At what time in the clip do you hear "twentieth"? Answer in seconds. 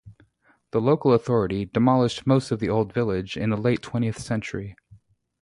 3.83-4.17